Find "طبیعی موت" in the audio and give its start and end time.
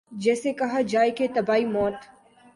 1.35-1.95